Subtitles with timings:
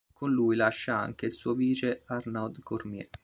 [0.11, 3.07] Con lui lascia anche il suo vice Arnaud Cormier.